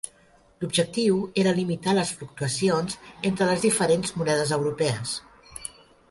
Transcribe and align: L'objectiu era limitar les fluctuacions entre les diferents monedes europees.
L'objectiu 0.61 1.17
era 1.41 1.51
limitar 1.57 1.93
les 1.97 2.13
fluctuacions 2.21 2.97
entre 3.31 3.49
les 3.51 3.65
diferents 3.67 4.15
monedes 4.23 4.55
europees. 4.57 5.13